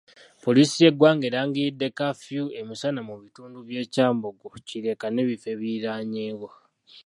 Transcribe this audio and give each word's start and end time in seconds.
Poliisi 0.43 0.77
y'eggwanga 0.83 1.23
erangiriddde 1.29 1.87
kafyu 1.97 2.43
emisana 2.59 2.99
mu 3.07 3.15
bitundu 3.21 3.57
by'e 3.67 3.83
Kyambogo, 3.93 4.45
Kireka 4.67 5.07
n'ebifo 5.11 5.47
ebiriraanyeewo 5.53 6.49